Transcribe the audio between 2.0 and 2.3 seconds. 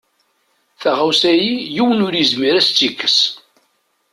ur